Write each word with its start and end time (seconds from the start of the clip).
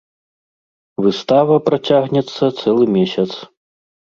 Выстава 1.07 1.55
працягнецца 1.67 2.43
цэлы 2.59 2.85
месяц. 2.99 3.29